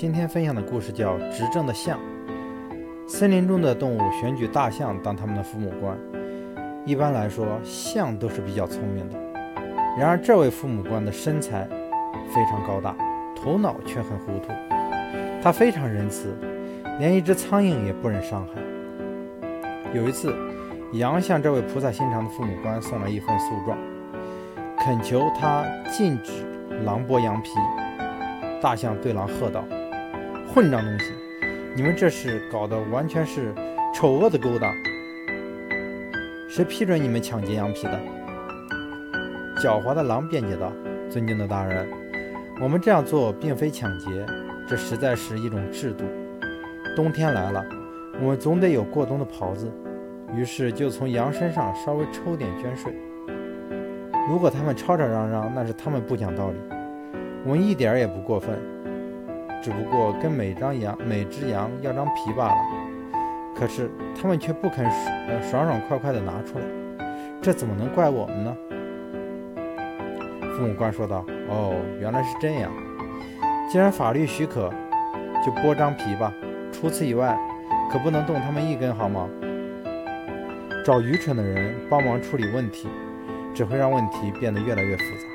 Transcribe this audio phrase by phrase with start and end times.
[0.00, 1.98] 今天分享的故事叫《执政的象》。
[3.08, 5.98] 森林中的动物选举大象当他们的父母官。
[6.86, 9.18] 一般来说，象都是比较聪明的。
[9.98, 11.66] 然而，这位父母官的身材
[12.32, 12.94] 非常高大，
[13.34, 14.52] 头脑却很糊涂。
[15.42, 16.32] 他非常仁慈，
[17.00, 18.62] 连一只苍蝇也不忍伤害。
[19.92, 20.32] 有一次，
[20.92, 23.76] 羊向这位菩萨心肠的父母官送了一份诉状，
[24.78, 26.46] 恳求他禁止
[26.84, 27.50] 狼剥羊皮。
[28.62, 29.64] 大象对狼喝道
[30.54, 31.12] ：“混账东西！
[31.76, 33.54] 你们这是搞的完全是
[33.94, 34.72] 丑恶的勾当！
[36.48, 38.00] 谁批准你们抢劫羊皮的？”
[39.60, 40.72] 狡猾的狼辩解道
[41.10, 41.86] ：“尊敬的大人，
[42.62, 44.24] 我们这样做并非抢劫，
[44.66, 46.04] 这实在是一种制度。
[46.96, 47.62] 冬天来了，
[48.20, 49.70] 我们总得有过冬的袍子，
[50.34, 52.92] 于是就从羊身上稍微抽点捐税。
[54.30, 56.56] 如果他们吵吵嚷嚷，那是他们不讲道理。”
[57.44, 58.58] 我们一点儿也不过分，
[59.62, 62.56] 只不过跟每张羊、每只羊要张皮罢了。
[63.54, 64.84] 可是他们却不肯
[65.42, 66.64] 爽爽快快地拿出来，
[67.42, 68.56] 这怎么能怪我们呢？
[70.56, 72.70] 父母官说道：“哦，原来是这样。
[73.70, 74.70] 既然法律许可，
[75.44, 76.32] 就剥张皮吧。
[76.72, 77.38] 除此以外，
[77.90, 79.28] 可不能动他们一根毫毛。
[80.84, 82.88] 找愚蠢的人帮忙处理问题，
[83.54, 85.28] 只会让问题变得越来越复杂。”